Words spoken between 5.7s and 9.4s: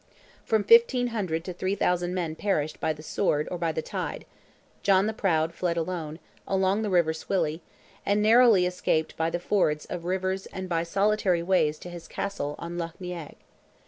alone, along the river Swilly, and narrowly escaped by the